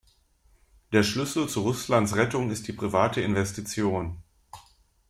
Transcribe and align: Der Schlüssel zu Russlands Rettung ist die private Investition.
Der 0.93 1.03
Schlüssel 1.03 1.47
zu 1.47 1.61
Russlands 1.61 2.15
Rettung 2.15 2.49
ist 2.49 2.67
die 2.67 2.73
private 2.73 3.21
Investition. 3.21 4.17